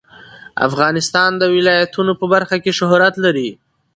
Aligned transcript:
افغانستان 0.67 1.31
د 1.37 1.43
ولایتونو 1.55 2.11
په 2.19 2.25
برخه 2.33 2.57
کې 2.63 2.71
شهرت 2.79 3.13
لري. 3.25 3.49